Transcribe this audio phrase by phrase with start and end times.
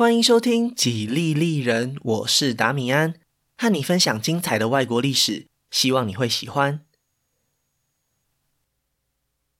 [0.00, 3.16] 欢迎收听《几利利人》，我是达米安，
[3.58, 6.80] 和你分享精彩的外国历史，希望你会喜欢。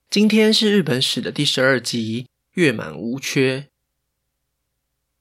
[0.08, 3.68] 今天是日本史的第十二集，月满无缺。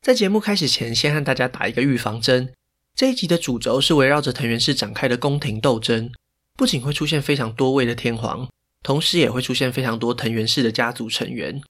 [0.01, 2.53] 在节目开始前，先和大家打一个预防针。
[2.95, 6.13] 这一集的主轴是围绕着藤原氏展开的宫廷斗争，
[6.55, 8.49] 不仅会出现非常多位的天皇，
[8.81, 11.61] 同时也会出现非常多藤原氏的家族成员。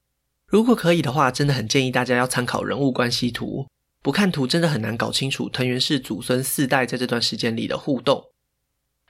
[0.50, 3.68] 如果可以的话，真的很建议大家要参考人物关系图。
[4.02, 8.32] 不看图，真的很难搞清楚藤原氏祖孙四代在这段时间里的互动。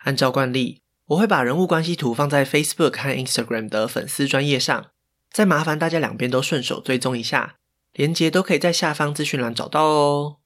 [0.00, 4.90] 按照惯例，我会把人物关系图放在 Facebook 和 Instagram 的粉丝专页上，
[5.32, 7.56] 再麻烦大家两边都顺手追踪一下，
[7.94, 10.36] 连接都可以在下方资讯栏找到哦。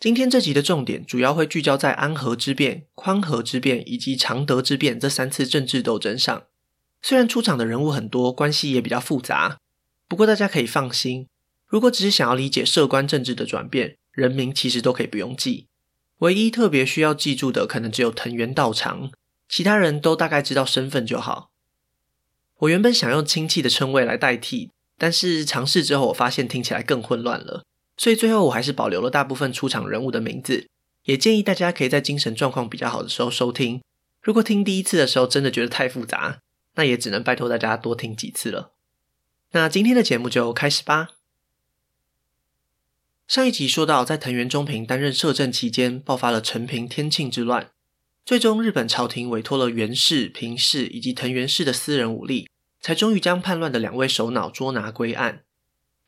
[0.00, 6.44] 今天这集的重点主要会聚焦在安和之变、宽和之变以及常德之变这三次政治斗争上。
[7.00, 9.58] 虽然出场的人物很多，关系也比较复杂，
[10.08, 11.26] 不过大家可以放心，
[11.66, 15.66] 如果只是想要理解摄关政治的转变，人名其实都可以不用记。
[16.18, 19.12] 唯一特别需要记住的，可能只有藤原道长，
[19.48, 21.50] 其他人都大概知道身份就好。
[22.58, 27.62] 我原本想用亲戚的称谓来代替，但是尝试之后，我发现听起来更混乱了，
[27.96, 30.66] 所以最后我还是保留了大部分出场人物的名字。
[31.04, 33.80] 也建议大家可以在精神状况比较好的时候收听。
[34.20, 36.40] 如果听第一次的时候真的觉得太复杂，
[36.78, 38.72] 那也只能拜托大家多听几次了。
[39.50, 41.08] 那今天的节目就开始吧。
[43.26, 47.72] 上一集说到，在藤原忠平担任摄政期间，爆发了陈平天庆之乱，
[48.24, 52.48] 最终日本朝廷委托了源氏、平氏以及藤原氏的私人武力，
[52.80, 55.42] 才终于将叛乱的两位首脑捉拿归案。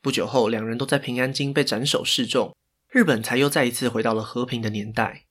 [0.01, 2.55] 不久后，两人都在平安京被斩首示众，
[2.89, 5.25] 日本才又再一次回到了和平的年代。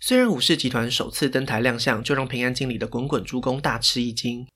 [0.00, 4.46] 虽然武士集团首次登台亮相，就让平安京里的滚滚诸公大吃一惊，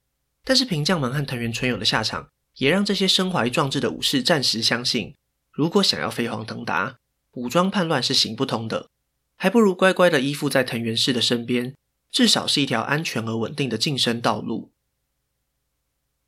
[0.44, 5.14] 但是平将门和藤原纯友的下场，也让这些身怀壮志的武士暂时相信，
[5.50, 6.96] 如果想要飞黄腾达，
[7.32, 8.88] 武装叛乱是行不通的，
[9.36, 11.74] 还不如乖乖的依附在藤原氏的身边，
[12.10, 14.70] 至少是一条安全而稳定的晋升道路。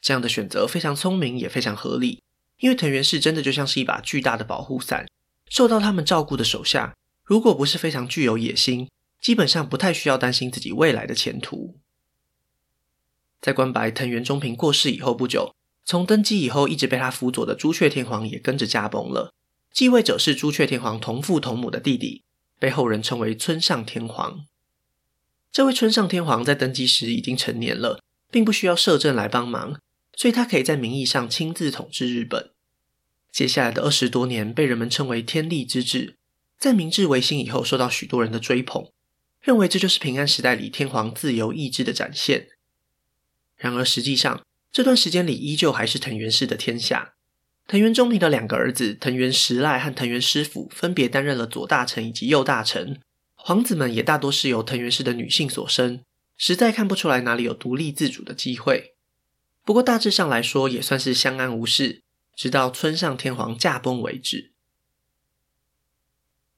[0.01, 2.21] 这样的选择非常聪明，也非常合理，
[2.59, 5.07] 因为藤原氏真的就像是一把巨大的保护伞，
[5.49, 8.89] 受到他们照顾的手下，如果不是非常具有野心，
[9.25, 11.79] 基本上不太需要担心自己未来的前途。
[13.41, 19.33] 在关白藤原忠平过世以后不久，从登基以后一直被他辅佐的朱雀天皇也跟着驾崩了。
[19.73, 22.23] 继位者是朱雀天皇同父同母的弟弟，
[22.59, 24.45] 被后人称为村上天皇。
[25.51, 29.81] 这位村上天皇在登基时已经成年了，并不需要摄政来帮忙，
[30.15, 32.51] 所以他可以在名义上亲自统治日本。
[33.33, 36.19] 接下来的二十多年被人们称为天历之治，
[36.59, 38.91] 在明治维新以后受到许多人的追捧。
[39.45, 42.49] 认为这就是平安时代里天皇自由意志的展现。
[43.57, 47.13] 然而，实际上这段时间里依旧还是藤原氏的天下。
[47.67, 52.99] 藤原忠平的两个儿子藤原实赖和藤原师辅分别担任了左大臣以及右大臣，
[53.35, 56.01] 皇子们也大多是由藤原氏的女性所生，
[56.39, 58.95] 实在看不出来哪里有独立自主的机会。
[59.63, 62.01] 不过大致上来说，也算是相安无事，
[62.35, 64.54] 直到村上天皇驾崩为止。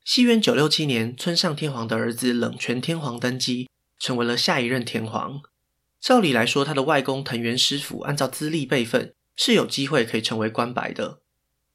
[0.07, 3.69] 西元九六七年，村上天皇的儿子冷泉天皇登基，
[3.99, 5.43] 成为了下一任天皇。
[6.01, 11.19] 照理来说，他的外公藤原师辅按照资历辈分是有机会可以成为关白的，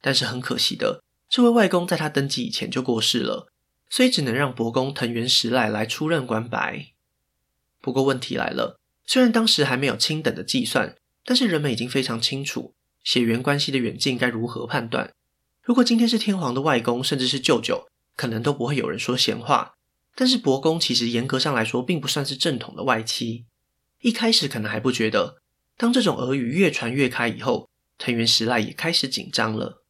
[0.00, 3.52] 但是很可惜的，这位外公在他登基以前就过世了，
[3.90, 6.86] 所以只能让伯公藤原实赖来出任关白。
[7.82, 12.72] 不过问题来了，虽然当时还没有亲等的计算，但是人们已经非常清楚
[13.04, 15.12] 血缘关系的远近该如何判断。
[15.62, 17.86] 如果今天是天皇的外公，甚至是舅舅。
[18.16, 19.74] 可能都不会有人说闲话，
[20.14, 23.46] 但是伯公其实严格上来说并不算是正统的外戚。
[24.00, 25.42] 一开始可能还不觉得，
[25.76, 27.68] 当这种耳语越传越开以后，
[27.98, 29.84] 藤原实赖也开始紧张了。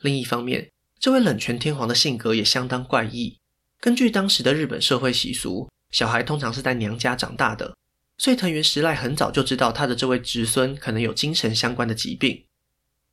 [0.00, 3.38] 另一方面，这位冷泉天皇的性格也相当怪异。
[3.80, 7.76] 根据当时的日本社会习俗，小孩通常是在娘家长大的，
[8.16, 12.44] 所以藤原实赖很早就知道他的这位侄孙可能有精神相关的疾病。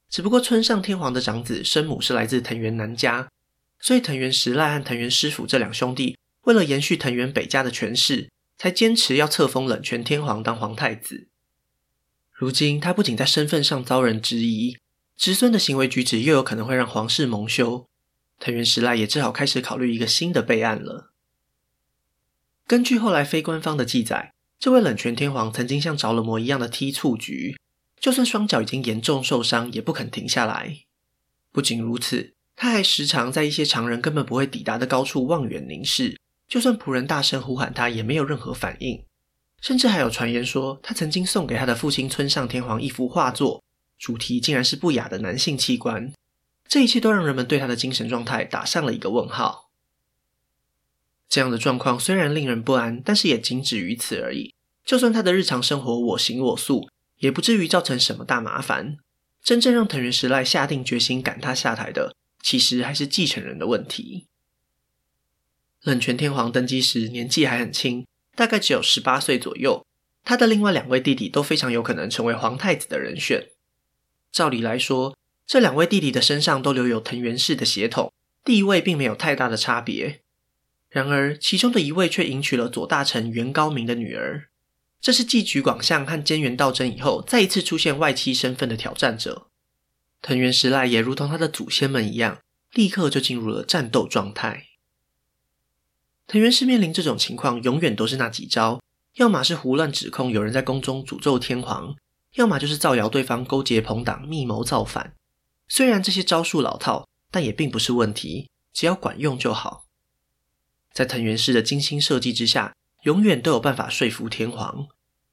[0.09, 3.29] 只不过村上天皇的长子生母是来自藤原南家。
[3.81, 11.27] 所以藤原实赖和藤原师辅这两兄弟，为了延续藤原北家的权势，才坚持要册封冷泉天皇当皇太子。
[12.31, 14.77] 如今他不仅在身份上遭人质疑，
[15.17, 17.87] 侄孙的行为举止又有可能会让皇室蒙羞，
[18.39, 21.11] 藤原实赖也只好开始考虑一个新的备案了。
[22.67, 27.57] 根据后来非官方的记载，这位冷泉天皇曾经像着了魔一样的踢蹴鞠，
[27.99, 30.81] 就算双脚已经严重受伤，也不肯停下来。
[31.51, 32.35] 不仅如此。
[32.61, 36.15] 他还时常在一些常人根本不会抵达的高处望远凝视，
[36.47, 39.03] 就算仆人大声呼喊他，也没有任何反应。
[39.59, 43.63] 甚至还有传言说，他曾经送给他的父亲村上天皇一幅画作，
[43.97, 46.13] 主题竟然是不雅的男性器官。
[46.67, 49.71] 这一切都让人们对他的精神状态打上了一个问号。
[51.27, 54.53] 这样的状况虽然令人不安，但是也仅止于此而已。
[54.85, 56.87] 就算他的日常生活我行我素，
[57.17, 58.97] 也不至于造成什么大麻烦。
[59.43, 64.27] 真正让藤原时赖下定决心赶他下台的，其实还是继承人的问题。
[65.83, 68.05] 冷泉天皇登基时年纪还很轻，
[68.35, 69.85] 大概只有十八岁左右。
[70.23, 73.49] 他的另外两位弟弟都非常有可能成为皇太子的人选。
[74.31, 75.17] 照理来说，
[75.47, 78.13] 这两位弟弟的身上都留有藤原氏的血统，
[78.45, 80.21] 地位并没有太大的差别。
[80.89, 84.49] 然而，其中的一位却迎娶了左大臣源高明的女儿。
[85.01, 89.47] 这是继橘广相和菅原道真以后，再一次出现外戚身份的挑战者。
[90.21, 92.39] 藤原时赖也如同他的祖先们一样，
[92.73, 94.67] 立刻就进入了战斗状态。
[96.27, 98.81] 藤原氏面临这种情况，永远都是那几招：
[99.15, 101.95] 要么是胡乱指控有人在宫中诅咒天皇，
[102.35, 105.13] 要么就是造谣对方勾结朋党，密谋造反。
[105.67, 109.85] 虽然这些招数老套，但也并不是问题，只要管用就好。
[110.93, 114.87] 在藤原氏的精心设计之下，永远都有办法说服天皇，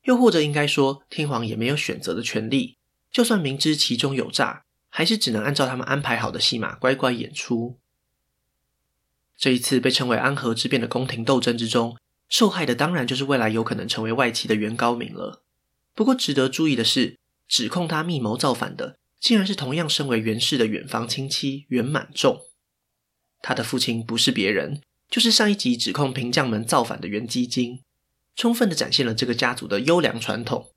[0.05, 2.77] 又或者应该说，天皇也没有选择的权利。
[3.13, 4.65] 就算明知其中有诈，
[4.99, 7.79] 还是只能按照他们安排好的戏码乖乖演出。
[9.37, 11.97] 这一次被称为安和之变的宫廷斗争之中，
[12.29, 15.45] 受害的当然就是未来有可能成为外戚的袁高明了。
[15.95, 17.17] 不过值得注意的是，
[17.47, 18.97] 指控他密谋造反的。
[19.21, 22.41] 竟然是同样身为袁氏的远房亲戚袁满仲，
[23.41, 27.85] 他的父亲不是别人，就是上一集指控平将门造反的袁基金，
[28.35, 30.73] 充分的展现了这个家族的优良传统。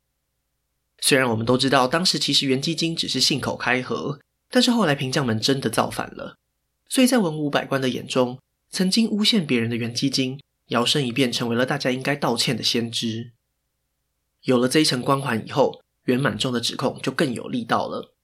[1.04, 6.36] 虽然我们都知道当时其实源基金只是信口开河，但是后来平将门真的造反了，
[6.88, 8.38] 所以在文武百官的眼中，
[8.70, 13.32] 曾经诬陷别人的源基金，摇身一变成为了大家应该道歉的先知。
[14.42, 18.14] 有了这一层光环以后，袁满仲的指控就更有力道了。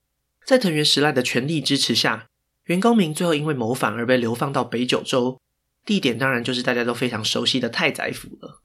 [0.46, 2.28] 在藤原时赖的全力支持下，
[2.66, 5.40] 袁高明最后因为谋反而被流放到北九州，
[5.84, 8.62] 地点当然就是大家都非常熟悉的太宰府了。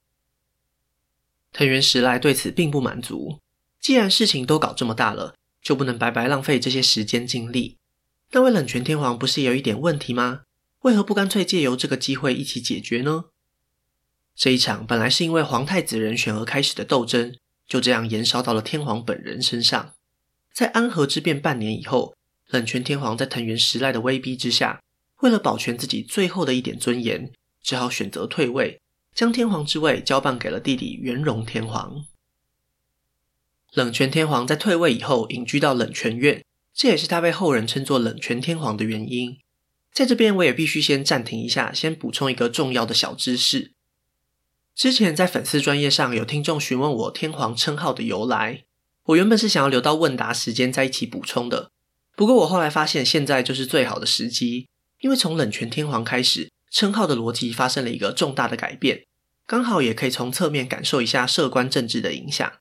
[1.52, 3.40] 藤原时赖对此并不满足，
[3.84, 7.76] 既然事情都搞这么大了，就不能白白浪费这些时间精力。
[8.32, 10.44] 那位冷泉天皇不是也有一点问题吗？
[10.84, 13.26] 为何不干脆借由这个机会一起解决呢？
[14.38, 17.36] 这一场本来是因为皇太子人选而开始的斗争，
[17.68, 19.92] 就这样延烧到了天皇本人身上。
[20.54, 22.16] 在安和之变半年以后，
[22.48, 24.82] 冷泉天皇在藤原时赖的威逼之下，
[25.20, 27.30] 为了保全自己最后的一点尊严，
[27.62, 28.80] 只好选择退位，
[29.14, 32.06] 将天皇之位交办给了弟弟元荣天皇。
[33.74, 39.40] 冷泉天皇在退位以后，隐居到冷泉院，这也是他被后人称作冷泉天皇的原因。
[39.92, 43.72] 在这边，我也必须先暂停一下，先补充一个重要的小知识。
[44.76, 48.64] 之前在粉丝专业上有听众询问我天皇称号的由来。
[49.06, 51.72] 我原本是想要留到问答时间再一起补充的，
[52.16, 54.68] 不过我后来发现现在就是最好的时机，
[55.02, 59.06] 因为从冷泉天皇开始，称号的逻辑发生了一个重大的改变，
[59.48, 62.54] 刚好也可以从侧面感受一下摄关政治的影响。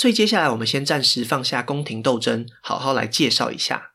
[0.00, 3.92] 所以接下来我们先暂时放下宫廷斗争，好好来介绍一下。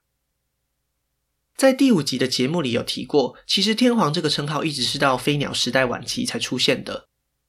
[1.58, 7.08] 在第五集的节目里有提过，其实天皇这个称号一直是到飞鸟时代晚期才出现的，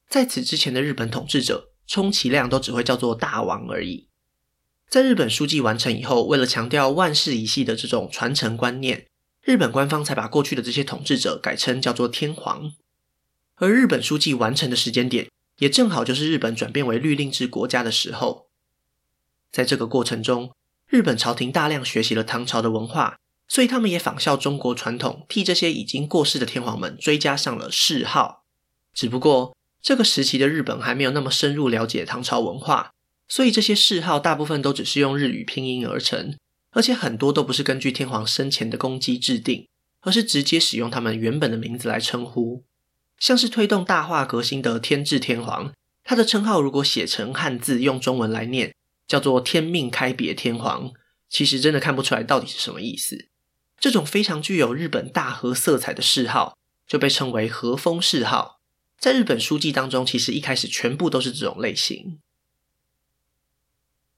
[0.09, 4.09] 在此之前的日本统治者，充其量都只会叫做大王而已。
[4.89, 9.07] 在日本书记完成以后，为了强调万世一系的这种传承观念，
[9.43, 12.73] 日本官方才把过去的这些统治者改称叫做天皇。
[13.57, 18.46] 而日本书记完成的时间点，也正好就是日本转变为律令制国家的时候。
[19.57, 20.53] 在这个过程中，
[20.87, 28.45] 日本朝廷大量学习了唐朝的文化，所以他们也仿效中国传统，替这些已经过世的天皇们追加上了谥号。
[28.93, 32.93] 只不过这个时期的日本还没有那么深入了解唐朝文化。
[33.27, 36.37] 所以这些谥号大部分都只是用日语拼音而成，
[36.73, 39.67] 而且很多都不是根据天皇生前的功绩制定，
[40.03, 42.63] 而是直接使用他们原本的名字来称呼。
[43.19, 45.73] 像是推动大化革新的天智天皇，
[46.05, 48.76] 他的称号如果写成汉字用中文来念，
[49.07, 50.93] 叫做天命开别天皇，
[51.29, 53.29] 其实真的看不出来到底是什么意思。
[53.79, 58.61] 这种非常具有日本大和色彩的谥号，就被称为和风谥号。
[58.99, 62.19] 在日本书纪当中，其实一开始全部都是这种类型。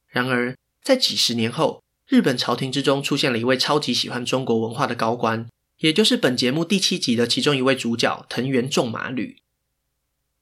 [0.06, 9.42] 然而，在几十年后，日本朝廷之中出现了一位超级喜欢中国文化的高官，也就是本节目第七集的其中一位主角藤原仲麻吕。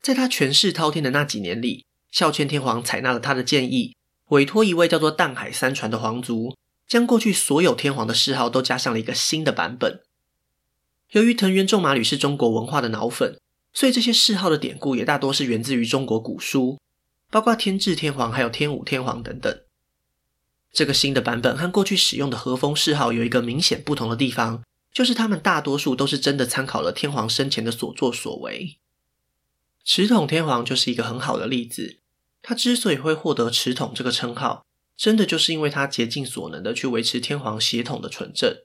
[0.00, 3.96] 在他权势滔天的那几年里，孝谦天皇采纳了他的建议，
[4.28, 6.56] 委托一位叫做淡海三传的皇族，
[6.88, 10.00] 将过去所有天皇的谥号都加上了一个新的版本。
[11.11, 13.38] 由于藤原仲麻吕是中国文化的脑粉，
[13.73, 16.78] 所以这些谥号的典故也大多是源自于中国古书。
[17.30, 19.61] 包括天智天皇，还有天武天皇等等。
[20.73, 28.78] 这个新的版本和过去使用的和风谥号有一个明显不同的地方，就是他们大多数都是真的参考了天皇生前的所作所为。
[29.85, 31.99] 持统天皇就是一个很好的例子，
[32.49, 34.65] 他之所以会获得持统这个称号，
[34.97, 38.59] 真的就是因为他竭尽所能的去维持天皇血统的纯正。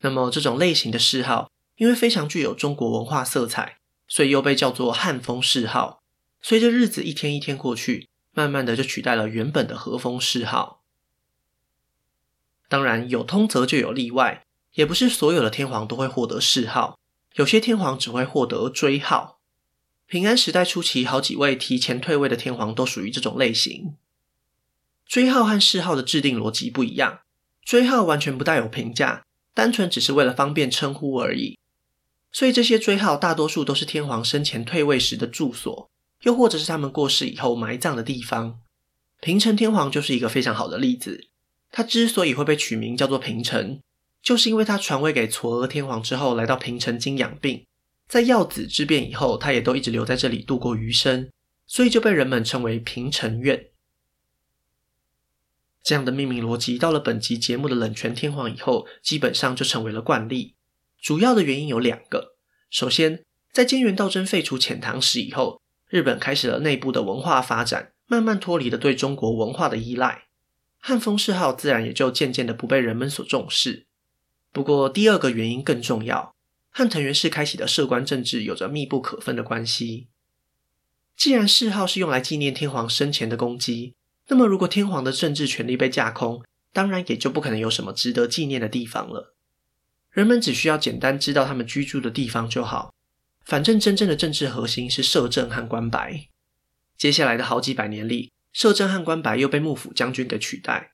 [0.00, 6.02] 那么这种类型的谥号，因为非常具有中国文化色彩，所以又被叫做汉风谥号。
[6.42, 10.82] 随着日子一天一天过去，慢慢的就取代了原本的和风谥号。
[12.68, 14.44] 当然，有通则就有例外，
[14.74, 16.98] 也不是所有的天皇都会获得谥号，
[17.36, 19.38] 有些天皇只会获得追号。
[20.12, 23.94] 平安时代初期，好几位提前退位的天皇都属于这种类型。
[25.06, 27.20] 追号和谥号的制定逻辑不一样，
[27.64, 31.58] 追号完全不带有评价，单纯只是为了方便称呼而已。
[32.30, 35.90] 所以这些追号大多数都是天皇生前退位时的住所，
[36.24, 38.60] 又或者是他们过世以后埋葬的地方。
[39.22, 41.28] 平城天皇就是一个非常好的例子。
[41.70, 43.80] 他之所以会被取名叫做平城，
[44.22, 47.64] 就是因为他传位给嵯峨天皇之后，来到平城京养病，
[48.12, 51.30] 在曜子之变以后，他也都一直留在这里度过余生，
[51.66, 53.70] 所以就被人们称为平城院。
[55.82, 60.56] 这样的命名逻辑，到了本集节目的冷泉天皇以后，基本上就成为了惯例。
[61.00, 62.34] 主要的原因有两个。
[62.68, 70.24] 首先，在菅原道真废除遣唐使以后，日本开始了内部的文化发展，慢慢脱离了对中国文化的依赖，
[70.78, 73.86] 汉风谥号自然也就渐渐的不被人们所重视。
[74.52, 76.34] 不过，第二个原因更重要，
[76.72, 80.08] 和藤原氏开启的摄关政治有着密不可分的关系。
[81.16, 83.94] 既然谥号是用来纪念天皇生前的功绩，
[84.28, 89.34] 那么，如果天皇的政治权力被架空，当然也就不可能有什么值得纪念的地方了。
[90.10, 92.94] 人们只需要简单知道他们居住的地方就好。
[93.44, 96.28] 反正真正的政治核心是摄政和关白。
[96.96, 100.92] 接下来的好几百年里，摄政和关白又被幕府将军给取代，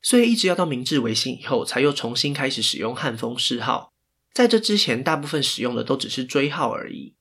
[0.00, 3.92] 所以一直要到明治维新以后，才又重新开始使用汉风谥号。
[4.32, 7.14] 在这之前，大部分使用的都只是追号而已。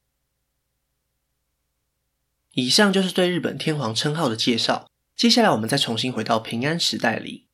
[2.54, 4.90] 以上就是对日本天皇称号的介绍。
[5.16, 7.46] 接下来，我们再重新回到平安时代里，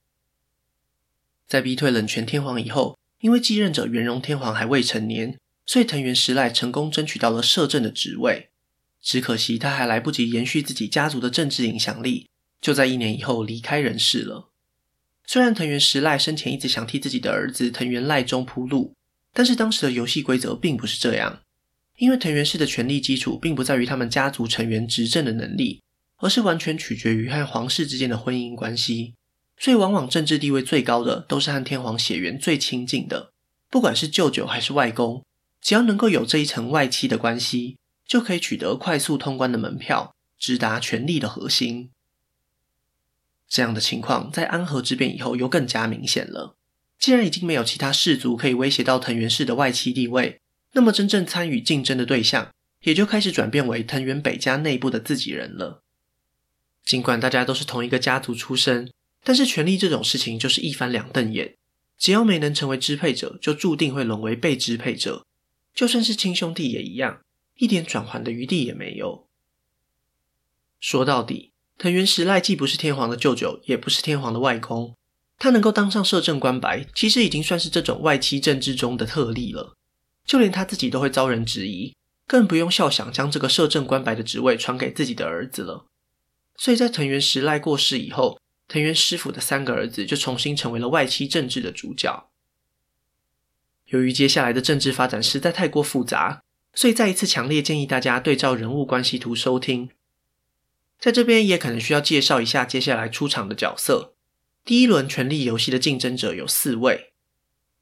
[1.48, 8.50] 在逼退冷泉天皇以后，因为继任者元荣天皇还未成年，所以藤原时赖成功争取到了摄政的职位。
[9.02, 12.30] 只可惜他还来不及延续自己家族的政治影响力，
[12.62, 14.50] 就在一年以后离开人世了。
[15.26, 18.94] 虽然藤原时赖生前一直想替自己的儿子藤原赖忠铺路，
[19.36, 21.42] 但是当时的游戏规则并不是这样，
[21.98, 25.84] 因为藤原氏的权力基础并不在于他们家族成员执政的能力。
[26.20, 29.14] 而是完全取决于和皇室之间的婚姻关系，
[29.60, 33.34] 所以往往政治地位最高的都是和天皇血缘最亲近的，
[33.70, 35.26] 不管是舅舅还是外公，
[35.62, 37.78] 只要能够有这一层外戚的关系，
[38.08, 41.92] 就可以取得快速通关的门票，直达权力的核心。
[43.50, 46.56] 这样的情况在安和之变以后又更加明显了。
[46.98, 50.40] 既然已经没有其他氏族可以威胁到藤原氏的外戚地位，
[50.74, 55.82] 那么真正参与竞争的对象也就开始转变为藤原北家内部的自己人了。
[56.84, 58.92] 尽管大家都是同一个家族出身，
[59.24, 61.56] 但是权力这种事情就是一翻两瞪眼。
[61.98, 65.26] 只要没能成为支配者，就注定会沦为被支配者。
[65.74, 67.22] 就算是亲兄弟也一样，
[67.56, 69.28] 一点转圜的余地也没有。
[70.80, 74.96] 说到底，藤原时赖既不是天皇的舅舅，也不是天皇的外公，
[75.38, 79.76] 他能够当上摄政官白，其实已经算是这种外戚政治中的特例了。
[80.26, 81.94] 就连他自己都会遭人质疑，
[82.26, 85.86] 更不用笑想将这个摄政官白的职位传给自己的儿子了。
[86.56, 92.30] 所以在藤原时赖过世以后，藤原师府的三个儿子就重新成为了外戚政治的主角。
[93.90, 96.42] 由于接下来的政治发展实在太过复杂，
[96.74, 99.92] 所以再一次强烈建议大家对照人物关系图收听。
[100.98, 104.15] 在这边也可能需要介绍一下接下来出场的角色。
[104.66, 107.12] 第一轮权力游戏的竞争者有四位，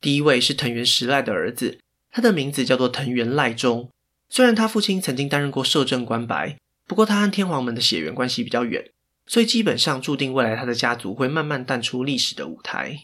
[0.01, 1.79] 第一位是藤原时赖的儿子，
[2.11, 3.89] 他的名字叫做藤原赖忠。
[4.27, 6.57] 虽然他父亲曾经担任过摄政官白。
[6.85, 8.91] 不过，他和天皇们的血缘关系比较远，
[9.25, 13.03] 所以基本上注定未来他的家族会慢慢淡出历史的舞台。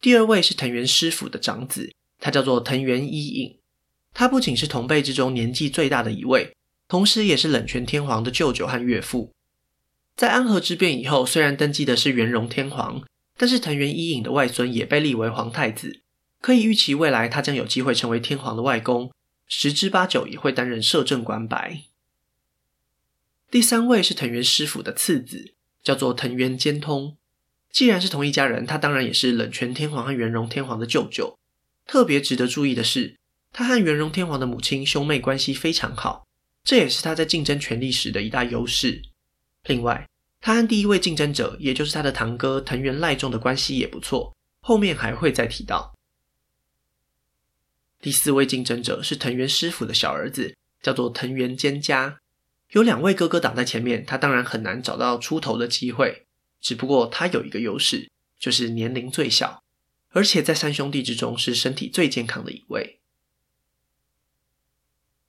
[0.00, 3.58] 第二位是藤原师府的长子，他叫做藤原伊尹。
[4.14, 6.54] 他不仅是同辈之中年纪最大的一位，
[6.86, 9.32] 同时也是冷泉天皇的舅舅和岳父。
[10.20, 13.02] 在安和之变以后，虽然登基的是元荣天皇，
[13.38, 16.02] 但是藤原伊尹的外孙也被立为皇太子，
[16.42, 19.10] 可以预期未来他将有机会成为天皇的外公，
[19.46, 21.84] 十之八九也会担任摄政官白。
[23.50, 27.16] 第三位是藤原师傅的次子，叫做藤原兼通。
[27.72, 31.38] 既然是同一家人，他当然也是冷泉天皇和元荣天皇的舅舅。
[31.86, 33.16] 特别值得注意的是，
[33.54, 36.26] 他和元荣天皇的母亲兄妹关系非常好，
[36.62, 39.00] 这也是他在竞争权力时的一大优势。
[39.64, 40.06] 另外，
[40.40, 45.94] 他和第一位竞争者，也就是他的堂哥藤原赖忠的关系也不错，后面还会再提到。
[48.00, 52.18] 第四位竞争者是藤原师傅的小儿子，叫做藤原兼家。
[52.70, 56.26] 有两位哥哥挡在前面，他当然很难找到出头的机会。
[56.60, 59.62] 只不过他有一个优势，就是年龄最小，
[60.10, 63.00] 而且在三兄弟之中是身体最健康的一位。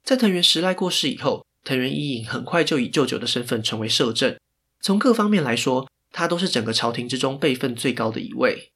[0.04, 4.38] 在藤原时赖过世以后，藤原一影很快就以舅舅的身份成为摄政。
[4.82, 8.72] 从各方面来说，他都是整个朝廷之中辈分最高的一位。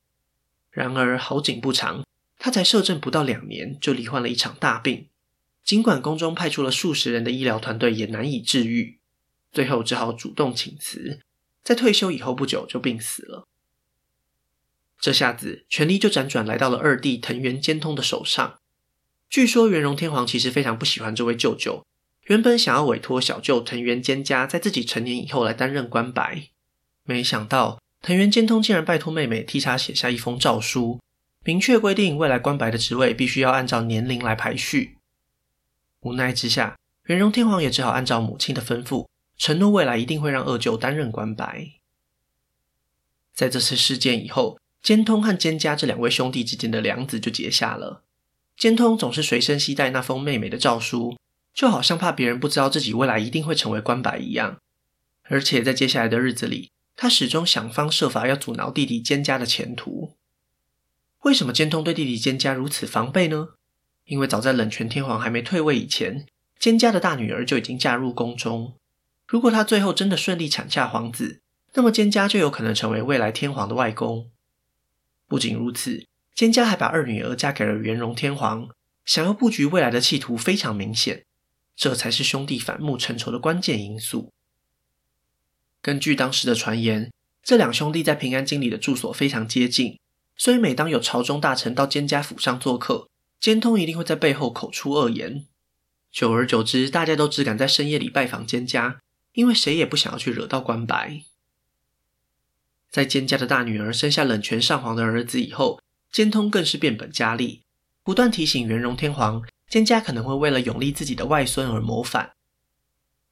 [0.71, 2.05] 然而好景不长。
[2.37, 5.07] 他才摄政不到两年，就罹患了一场大病。
[5.63, 8.99] 尽管宫中派出了数十人的医疗团队，也难以治愈，
[9.51, 11.21] 最后只好主动请辞。
[11.63, 13.47] 在退休以后不久，就病死了。
[14.99, 18.59] 这下子，权力就辗转来到了二弟藤原兼通的手上。
[19.27, 21.87] 据说元荣天皇其实非常不喜欢这位舅舅，
[22.25, 26.49] 原本想要委托小舅藤原兼家在自己成年以后来担任关白，
[27.03, 30.99] 没想到藤原兼通竟然拜托妹妹替他写下一封诏书。
[31.43, 34.97] 明确规定，未来关白的职位必须要按照年龄来排序。
[36.01, 41.73] 无奈之下，元荣天皇也只好按照母亲的吩咐，承诺未来一定会让二舅担任关白。
[43.35, 48.01] 在这次事件以后，兼通和兼家这两位兄弟之间的梁子就结下了。
[48.57, 51.15] 兼通总是随身携带那封妹妹的诏书，
[51.55, 54.59] 就好像怕别人不知道自己未来一定会成为官白一样。
[55.23, 60.15] 而且在接下来的日子里，他始终想方设法要阻挠弟弟兼家的前途。
[61.21, 63.49] 为什么兼通对弟弟兼家如此防备呢？
[64.03, 66.27] 因为早在冷泉天皇还没退位以前，
[66.59, 68.75] 兼家的大女儿就已经嫁入宫中。
[69.27, 71.41] 如果他最后真的顺利产下皇子，
[71.73, 74.29] 那么兼家就有可能成为未来天皇的外公。
[75.27, 78.69] 不仅如此，兼家还把二女儿嫁给了元荣天皇，
[79.03, 81.24] 想要布局未来的企图非常明显。
[81.75, 84.31] 这才是兄弟反目成仇的关键因素。
[85.81, 87.11] 根据当时的传言，
[87.43, 89.99] 这两兄弟在平安京里的住所非常接近。
[90.37, 93.07] 所以，每当有朝中大臣到兼家府上做客，
[93.39, 95.45] 兼通一定会在背后口出恶言。
[96.11, 98.99] 久而久之，大家都只敢在深夜里拜访兼家，
[99.31, 101.21] 因为谁也不想要去惹到关白。
[102.89, 107.61] 在兼家的大女儿生下冷泉上皇的儿子以后，兼通更是变本加厉，
[108.03, 112.33] 不断提醒元荣天皇，兼家可能会为了拥立自己的外孙而谋反。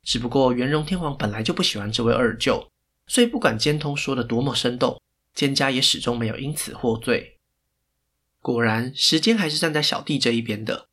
[0.04, 2.70] 只不过，元荣天皇本来就不喜欢这位二舅，
[3.08, 5.02] 所以不管兼通说的多么生动。
[5.34, 7.40] 兼家也始终没有因此获罪。
[8.40, 10.88] 果然，时间还是站在小弟这一边的。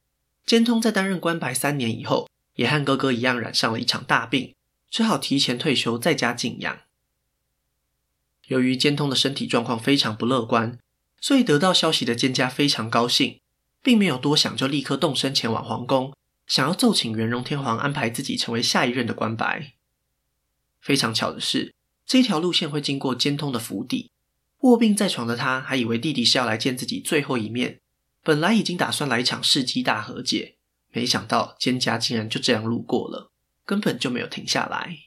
[0.46, 4.54] 兼通在担任关白三年以后，也和哥哥一样染上了一场大病，
[4.88, 6.78] 只好提前退休，在家静养。
[8.46, 10.78] 由于兼通的身体状况非常不乐观，
[11.20, 13.40] 所以得到消息的兼家非常高兴，
[13.82, 16.14] 并没有多想，就立刻动身前往皇宫，
[16.46, 19.74] 想要奏请元荣天皇安排自己成为下一任的官白。
[20.80, 21.74] 非常巧的是，
[22.06, 24.10] 这条路线会经过兼通的府邸。
[24.60, 27.80] 卧病在床的他，还以为弟弟是要来见自己最后一面，
[28.22, 30.56] 本来已经打算来一场世纪大和解，
[30.90, 33.30] 没想到兼家竟然就这样路过了，
[33.64, 34.98] 根本就没有停下来。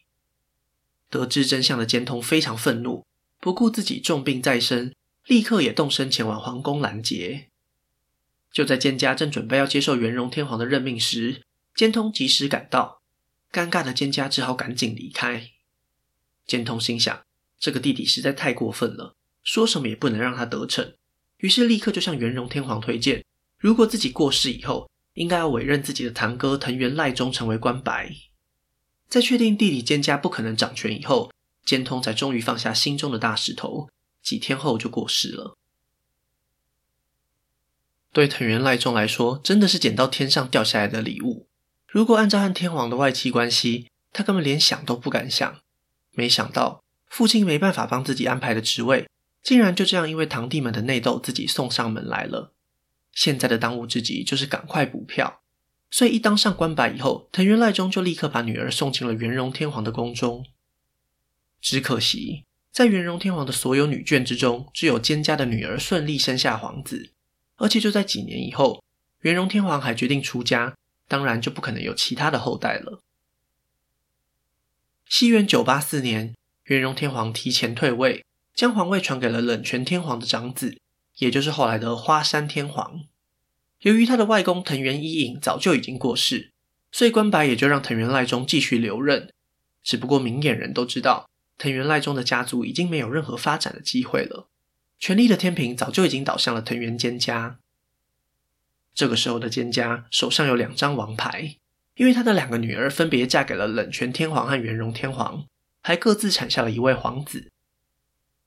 [1.12, 3.06] 得知真相的兼通非常愤怒，
[3.40, 4.96] 不顾自己重病在身，
[5.28, 7.50] 立刻也动身前往皇宫拦截。
[8.54, 11.42] 就在兼家正准备要接受元荣天皇的任命时，
[11.74, 13.02] 兼通及时赶到，
[13.52, 15.50] 尴尬的兼家只好赶紧离开。
[16.46, 17.24] 兼通心想，
[17.60, 19.16] 这个弟弟实在太过分了。
[19.44, 20.94] 说什么也不能让他得逞，
[21.38, 23.26] 于是立刻就向元荣天皇推荐，
[23.58, 28.16] 如果自己过世以后，应该要委任自己的堂哥藤原赖忠成为官白。
[29.10, 31.32] 在确定弟弟兼家不可能掌权以后，
[31.66, 33.90] 兼通才终于放下心中的大石头，
[34.22, 35.58] 几天后就过世了。
[38.14, 41.48] 对藤原赖忠来说，真的是捡到天上掉下来的礼物。
[41.88, 45.60] 如果按照和天皇的外戚关系，他根本连想都不敢想。
[46.12, 49.10] 没想到父亲没办法帮自己安排的职位。
[49.42, 52.54] 竟然就这样，因为堂弟们的内斗，自己送上门来了。
[53.12, 55.42] 现在的当务之急就是赶快补票。
[55.92, 60.46] 所以一当上官白以后，藤原赖忠就立刻把女儿送进了元荣天皇的宫中。
[61.60, 67.13] 只可惜，在元荣天皇的所有女眷之中，只有兼家的女儿顺利生下皇子。
[67.64, 68.84] 而且就在几年以后，
[69.22, 70.76] 元荣天皇还决定出家，
[71.08, 73.00] 当然就不可能有其他的后代了。
[75.08, 78.26] 西元九八四年，元荣天皇提前退位。
[78.54, 80.78] 将皇位传给了冷泉天皇的长子，
[81.18, 83.06] 也就是后来的花山天皇。
[83.80, 86.52] 由于他的外公藤原一影早就已经过世，
[86.92, 89.34] 所以关白也就让藤原赖忠继续留任。
[89.82, 94.50] 只不过明眼人都知道，藤原赖忠的家族已经没有任何发展的机会了，
[95.04, 97.60] 权力的天平早就已经倒向了藤原兼家。
[98.96, 101.58] 这个时候的兼家手上有两张王牌，
[101.96, 105.46] 因为他的两个女儿分别嫁给了冷泉天皇和元荣天皇。
[105.82, 107.52] 还各自产下了一位皇子。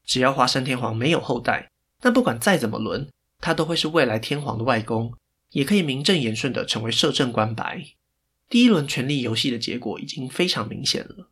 [0.06, 5.12] 只要华山天皇没有后代，那不管再怎么轮，他都会是未来天皇的外公，
[5.50, 7.84] 也可以名正言顺的成为摄政官白。
[8.48, 11.28] 第一轮权力游戏的结果已经非常明显了。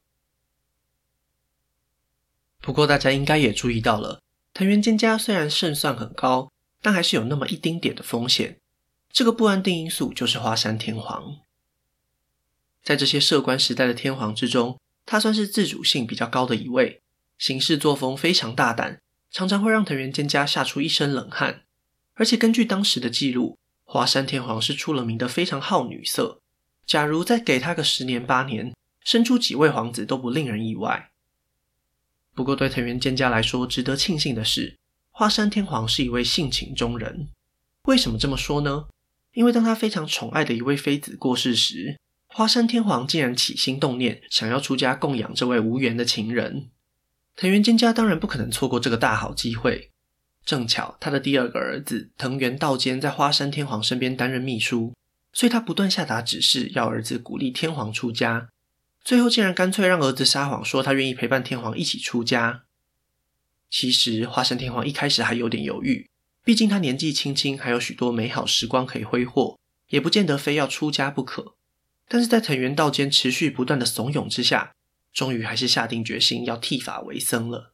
[2.60, 4.20] 不过大家应该也注意到了，
[4.54, 8.60] 藤原兼家虽然胜算很高，但还是有那么一丁点的风险。
[9.12, 11.40] 这个不安定因素就是花山天皇。
[12.80, 17.02] 在这些摄关时代的天皇之中，他算是自主性比较高的一位，
[17.36, 19.00] 行事作风非常大胆，
[19.32, 21.62] 常常会让藤原兼家吓出一身冷汗。
[22.14, 26.40] 而且根据当时的记录，花山天皇是出了名的非常好女色。
[26.86, 31.10] 假如再给他个十年八年，生出几位皇子都不令人意外。
[32.34, 34.76] 不过对藤原兼家来说，值得庆幸的是，
[35.10, 37.28] 花山天皇是一位性情中人。
[37.84, 38.86] 为什么这么说呢？
[39.32, 46.70] 因为当他非常宠爱的一位妃子过世时，花山天皇竟然起心动念，想要出家供养这位无缘的情人。
[47.36, 49.90] 藤原兼家当然不可能错过这个大好机会。
[50.44, 54.92] 正巧他的第二个儿子藤原道坚在花山天皇身边担任秘书。
[55.32, 58.50] 所以他不断下达指示，要儿子鼓励天皇出家。
[59.04, 62.64] 最后竟然干脆让儿子撒谎说他愿意陪伴天皇一起出家。
[63.68, 66.08] 其实花山天皇一开始还有点犹豫，
[66.42, 71.54] 毕竟他年纪轻轻，还有许多美好时光可以挥霍，也不见得非要出家不可。
[72.08, 74.74] 但是在藤原道坚持续不断的怂恿之下，
[75.12, 77.72] 终于还是下定决心要剃发为僧了。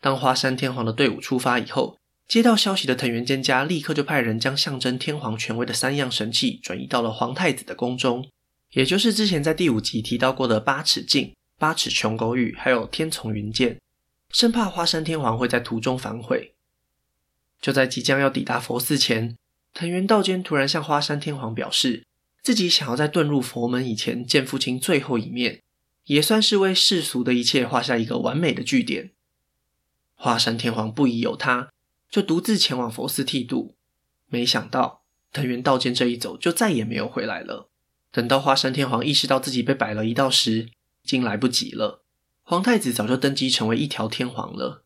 [0.00, 8.28] 当花山天皇的队伍出发以后，接到消息的藤原兼家立刻就派人将象征天皇权威的三样神器转移到了皇太子的宫中，
[8.74, 13.80] 也就是之前在第五集提到过的八尺镜、八尺琼勾玉，还有天丛云剑，
[14.30, 16.54] 生怕花山天皇会在途中反悔。
[17.60, 19.36] 就在即将要抵达佛寺前，
[19.72, 22.04] 藤原道坚突然向花山天皇表示，
[22.42, 25.62] 自己想要在遁入佛门以前见父亲最后一面，
[26.04, 29.12] 也算是为世俗的一切画下一个完美的句点。
[30.14, 31.70] 花山天皇不疑有他。
[32.10, 33.74] 就独自前往佛寺剃度，
[34.26, 37.70] 没想到藤原道坚这一走就再也没有回来了。
[38.14, 40.68] 等到花山天皇意识到自己被摆了一道时，
[41.02, 42.04] 已经来不及了。
[42.44, 44.84] 皇太子早就登基成为一条天皇了，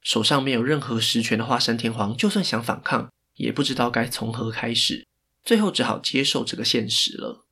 [0.00, 5.06] 手上没有任何实权的花山天皇，就算想反抗，也不知道该从何开始，
[5.44, 7.44] 最后只好接受这个现实了。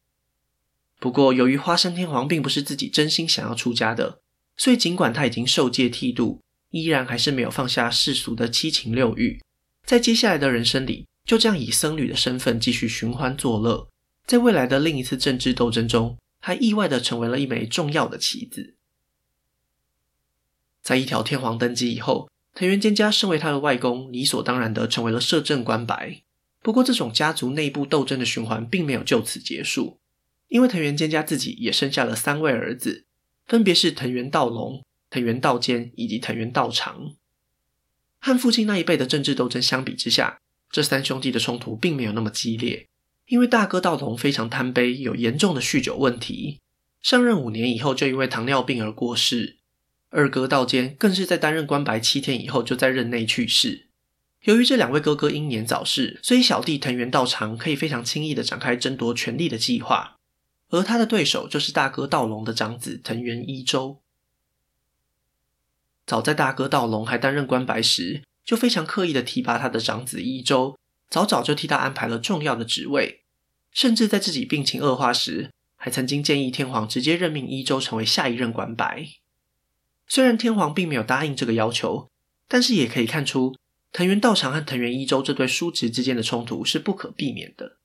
[0.99, 4.23] 不过，由于花山天皇并不是自己真心想要出家的，
[4.57, 6.41] 所以尽管他已经受戒剃度。
[6.71, 9.43] 依然还是没有放下世俗的七情六欲，
[9.85, 13.91] 在接下来的人生里，就这样以僧侣的身份继续寻欢作乐，
[14.27, 18.75] 在未来的另一次政治斗争中，还意外地成为了一枚重要的棋子。
[20.83, 26.23] 在一条天皇登基以后，藤原兼家身为他的外公，理所当然地成为了摄政官白。
[26.63, 29.99] 不过，这种家族内部斗争的循环并没有就此结束，
[30.49, 33.07] 因为藤原兼家自己也生下了三位儿子，
[33.47, 34.83] 分别是藤原道隆。
[35.11, 37.17] 藤原道坚以及藤原道长，
[38.19, 42.89] 和父亲那一辈的政治斗争相比之下，这三兄弟的冲突并没有那么激烈。
[43.33, 46.61] 因为大哥道隆非常贪杯，有严重的酗酒问题，
[47.01, 49.57] 上任五年以后就因为糖尿病而过世。
[50.11, 53.89] 二哥道坚更是在担任关白七天以后就在任内去世。
[54.43, 60.19] 由于这两位哥哥英年早逝，所以小弟藤原道长可以非常轻易地展开争夺权力的计划，
[60.69, 64.03] 而他的对手就是大哥道隆的长子藤原一周。
[66.05, 70.77] 早在大哥道隆还担任关白时，就非常刻意的提拔他的长子一周，
[71.09, 73.21] 早早就替他安排了重要的职位，
[73.73, 79.09] 甚至在自己病情恶化时，还曾经建议天皇直接任命伊周成为下一任关白。
[80.07, 82.11] 虽然天皇并没有答应这个要求，
[82.47, 83.57] 但是也可以看出
[83.93, 87.79] 藤原道长和藤原一周这对叔侄之间的冲突是不可避免的。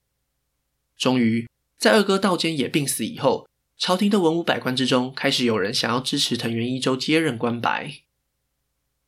[0.96, 1.48] 终于，
[1.78, 3.48] 在二哥道坚也病死以后，
[3.78, 8.02] 朝廷的文武百官之中，开始有人想要支持藤原一周接任关白。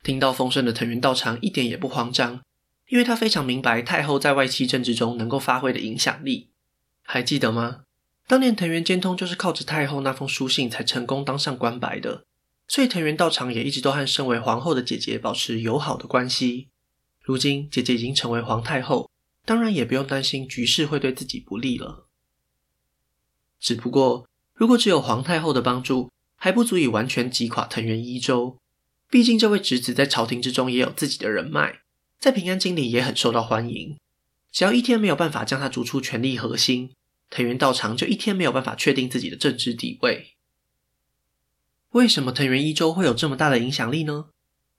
[0.03, 2.41] 听到风声的藤原道长一点也不慌张，
[2.89, 6.50] 因为他非常明白太后在外戚政治中能够发挥的影响力。
[7.13, 7.81] 还记得吗？
[8.29, 12.25] 当年藤原兼通就是靠着太后那封书信才成功当上官白的，
[12.69, 16.69] 所以藤原道长也一直都和身为皇后的姐姐保持友好的关系。
[17.21, 19.11] 如今姐姐已经成为皇太后，
[19.45, 22.07] 当然也不用担心局势会对自己不利了。
[23.59, 28.57] 只不过，如果只有皇太后的帮助，还不足以完全击垮藤原一周。
[29.11, 31.81] 毕竟，这位侄子在朝廷之中也有自己的人脉，
[32.21, 33.99] 在平安京里也很受到欢迎。
[34.53, 36.93] 只要一天没有办法将他逐出权力核心，
[37.31, 40.35] 藤原道长就一天没有办法确定自己的政治地位。
[41.91, 44.27] 为什么藤原一周会有这么大的影响力呢？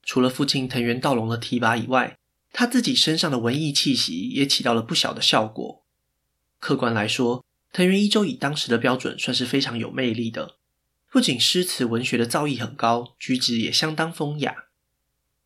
[0.04, 2.18] 除了父亲藤原道隆的提拔以外，
[2.52, 5.86] 他自己身上的文艺气息也起到了不小的效果。
[6.60, 10.58] 客观来说，藤原一周以当时的标准算是非常有魅力的。
[11.10, 14.66] 不仅诗词文学的造诣很高，举止也相当风雅。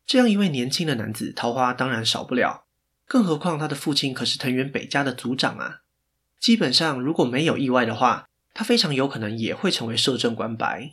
[0.06, 2.66] 这样一位年轻的男子，桃花当然少不了。
[3.06, 5.82] 更何况他的父亲可是藤原北家的族长啊！
[6.46, 10.92] 基本上，如果没有意外的话，他非常有可能也会成为摄政官白。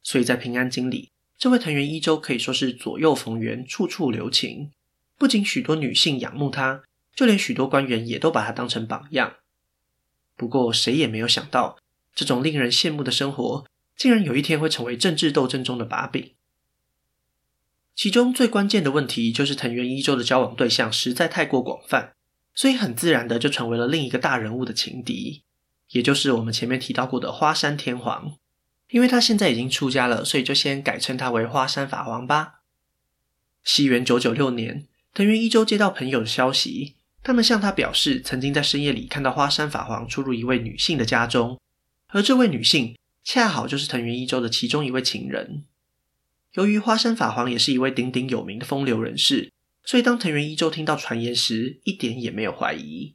[0.00, 4.70] 所以在平安京里，这位藤原一周可以说是左右逢源，处处留情。
[5.18, 6.84] 不仅许多女性仰慕他，
[7.16, 9.38] 就连许多官员也都把他当成榜样。
[10.36, 11.76] 不过，谁也没有想到，
[12.14, 16.30] 这种令人羡慕的生活，竟然有一天会成为政治斗争中的把柄。
[17.96, 22.12] 其中最关键的问题就是藤原一周的交往对象实在太过广泛，
[22.54, 25.42] 所以很自然的就成为了另一个大人物的情敌，
[25.90, 28.36] 也就是我们前面提到过的花山天皇。
[28.90, 32.60] 因为他现在已经出家了，所以就先改称他为花山法皇吧。
[33.64, 41.58] 西元九九六年，藤原一周接到朋友的消息，他们向他表示，曾经在深夜里看到花山法皇出入一位女性的家中，
[42.08, 45.64] 而这位女性恰好就是藤原一周的其中一位情人。
[46.52, 49.50] 由于花山法皇也是一位鼎鼎有名的风流人士，
[49.84, 53.14] 所以当藤原一周听到传言时，一点也没有怀疑。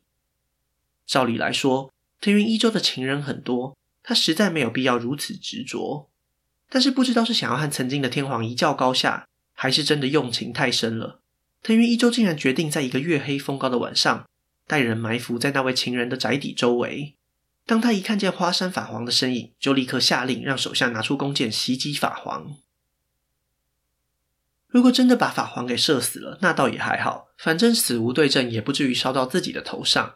[1.05, 6.09] 照理来说，藤原一周的情人很多，他实在没有必要如此执着。
[6.69, 11.21] 但是不知道是想要和曾经的天皇一较高下，还是真的用情太深了，
[11.63, 14.27] 藤原一周竟然决定在一个月黑风高的晚上，
[14.67, 17.15] 带人埋伏在那位情人的宅邸周围。
[17.65, 22.57] 当他一看见花山法皇的身影，就立刻下令让手下拿出弓箭袭击法皇。
[24.67, 30.15] 如果真的把法皇给射死了，那倒也还好，反正死无对证，也不至于烧到自己的头上。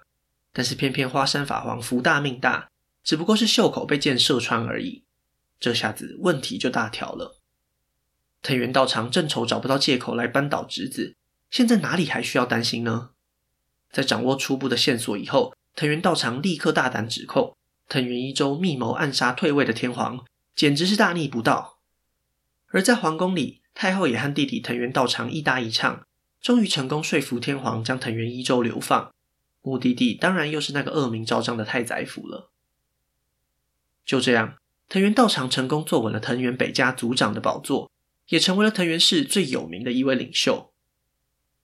[0.54, 2.70] 但是偏偏花山法皇福大命大，
[3.04, 5.06] 只不过是袖口被箭射穿而已，
[5.60, 7.40] 这下子问题就大条了。
[8.42, 11.16] 藤原道长正愁找不到借口来扳倒侄子，
[11.50, 13.12] 现在哪里还需要担心呢？
[13.90, 17.56] 在掌握初步的线索以后，藤原道长立刻大胆指控
[17.88, 21.80] 藤原一周密谋暗杀退位的天皇，简直是大逆不道。
[22.68, 26.06] 而在皇宫里，太后也和弟弟藤原道长一搭一唱，
[26.40, 29.12] 终于成功说服天皇将藤原一周流放。
[29.64, 32.52] 目的地当然又是那个恶名昭彰的太宰府了。
[34.06, 34.54] 就这样，
[34.88, 37.90] 藤原道长成功坐稳了藤原北家族长的宝座，
[38.28, 40.72] 也成为了藤原氏最有名的一位领袖。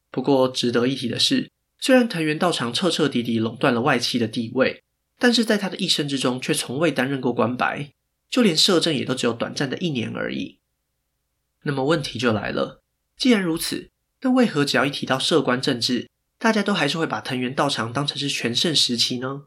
[0.10, 4.82] 不过，值得一提的是，虽然藤原道长彻彻底底垄断了外戚的地位，
[5.20, 7.92] 但是在他的一生之中却从未担任过官白，
[8.28, 10.58] 就连摄政也都只有短暂的一年而已。
[11.68, 12.82] 那么问题就来了，
[13.18, 19.44] 既然如此，那为何只要一提到摄关政治，大家都还是会把藤原道长当成是全盛时期呢？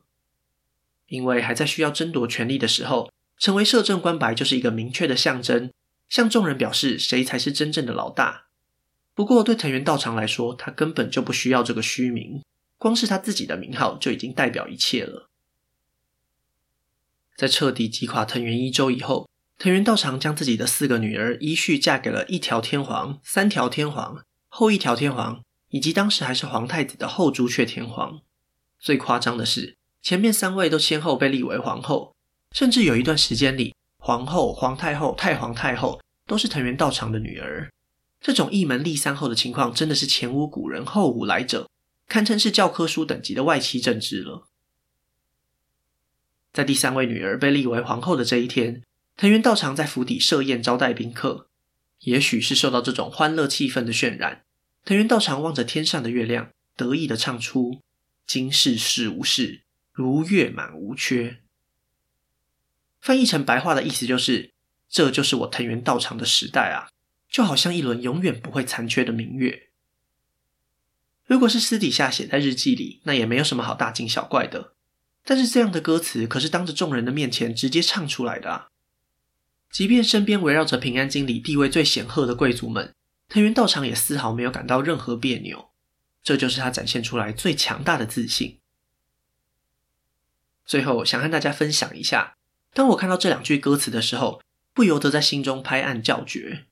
[1.06, 5.72] 因为还在需要争夺权力的时候，成为摄政官白就是一个明确的象征，
[6.10, 8.48] 向众人表示谁才是真正的老大。
[9.14, 12.44] 不过对藤原道长来说，他根本就不需要这个虚名，
[12.76, 15.30] 光是他自己的名号就已经代表一切了。
[17.34, 19.26] 在彻底击垮藤原一周以后，
[19.60, 28.22] 藤原道长将自己的四个女儿依序嫁给了一条天皇、三条天皇、后一条天皇，以及当时还是皇太子的后朱雀天皇。
[28.78, 32.16] 最夸张的是，前面三位都先后被立为皇后，
[32.52, 37.70] 甚至有一段时间里，皇后、皇太后、太皇太后都是藤原道长的女儿。
[38.18, 41.68] 这种一门立三后的情况，真的是前无古人后无来者，
[42.08, 44.46] 堪称是教科书等级的外戚政治了。
[46.50, 48.82] 在第三位女儿被立为皇后的这一天，
[49.16, 51.48] 藤原道长在府邸设宴招待宾客，
[52.00, 54.44] 也许是受到这种欢乐气氛的渲染，
[54.84, 57.80] 藤原道长望着天上的月亮，得意地唱出
[58.26, 61.40] “今世事无事，如月满无缺”。
[63.00, 64.52] 翻译成白话的意思就是
[64.88, 66.88] ：“这就是我藤原道长的时代啊，
[67.28, 69.68] 就好像一轮永远不会残缺的明月。”
[71.26, 74.74] 如果是私底下写在日记里，那也没有什么好大惊小怪的。
[75.22, 78.69] 但是这样的歌词可是当着众人的面前直接唱出来的啊！
[79.70, 82.92] 即便身边围绕着平安京里地位最显赫的贵族们，
[83.28, 85.70] 藤原道长也丝毫没有感到任何别扭。
[86.22, 88.58] 这就是他展现出来最强大的自信。
[90.66, 92.36] 最后，想和大家分享一下，
[92.74, 94.42] 当我看到这两句歌词的时候，
[94.74, 96.66] 不由得在心中拍案叫绝。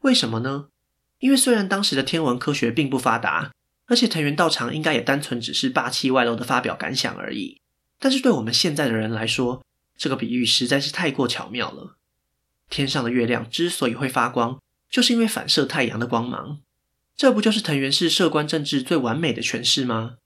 [0.00, 0.68] 为什么呢？
[1.18, 3.52] 因为虽然当时的天文科学并不发达，
[3.86, 7.60] 而且藤原道长应该也单纯只是霸气外露的发表感想而已，
[7.98, 9.64] 但是对我们现在的人来说，
[9.96, 11.96] 这个比喻实在是太过巧妙了。
[12.74, 14.60] 天上的月亮之所以会发光，
[14.90, 16.58] 就是因为反射太阳的光芒。
[17.14, 20.16] 这不就是藤原氏摄关政治最完美的诠释吗？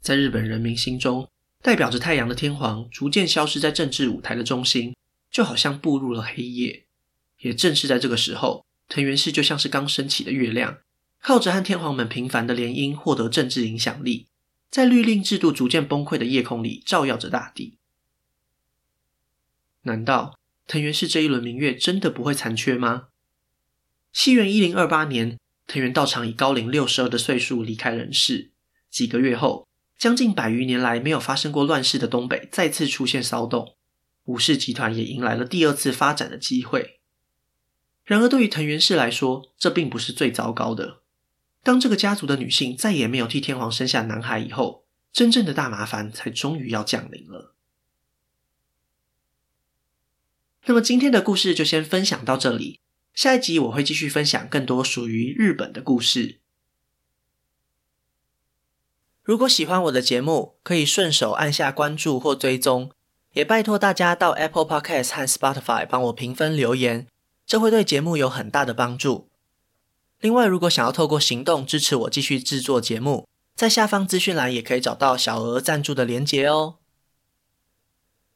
[0.00, 1.28] 在日本人民心中，
[1.60, 4.94] 代表着太阳的天皇逐渐消失在政治舞台的中心，
[5.28, 6.84] 就好像步入了黑夜。
[7.40, 10.78] 也正是在这个时候，藤原氏就像是刚升起的月亮，
[11.20, 14.28] 靠着和天皇们频繁的联姻，获得政治影响力，
[14.70, 17.78] 在律令制度逐渐崩溃的夜空里照耀着大地。
[19.82, 20.38] 难道？
[20.70, 23.08] 藤原氏这一轮明月真的不会残缺吗？
[24.12, 28.52] 西元一零二八年，藤原道长以高龄六十二的岁数离开人世。
[28.88, 29.66] 几个月后，
[29.98, 33.74] 将近百余年来没有发生过乱世的东北再次出现骚动，
[34.26, 37.00] 武士集团也迎来了第二次发展的机会。
[38.04, 41.00] 然而，对于藤原氏来说，这并不是最糟糕的。
[41.64, 47.56] 当这个家族的女性再也没有替天皇生下男孩以后，真正的大麻烦才终于要降临了。
[50.66, 52.80] 那么，今天的故事就先分享到这里。
[53.14, 56.38] 下一集我会继续分享更多属于日本的故事。
[59.22, 62.90] 如果喜欢我的节目，可以顺手按下关注或追踪，
[63.32, 67.06] 也拜托大家到 Apple Podcast 和 Spotify 帮我评分留言，
[67.46, 69.28] 这会对节目有很大的帮助。
[70.20, 76.79] 另外，如果想要透过行动支持我继续制作节目，在下方资讯栏也可以找到小额赞助的连结哦。